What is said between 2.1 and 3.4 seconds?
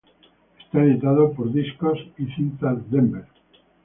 y Cintas Denver.